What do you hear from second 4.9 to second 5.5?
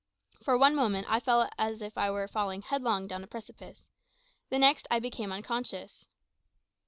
became